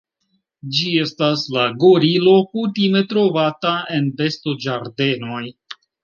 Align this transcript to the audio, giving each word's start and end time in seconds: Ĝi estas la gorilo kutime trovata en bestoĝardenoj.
Ĝi 0.75 0.91
estas 1.01 1.41
la 1.57 1.65
gorilo 1.83 2.33
kutime 2.53 3.01
trovata 3.11 3.73
en 3.99 4.07
bestoĝardenoj. 4.23 5.43